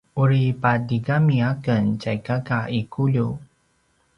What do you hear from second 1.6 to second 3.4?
ken tjay kaka i Kuliu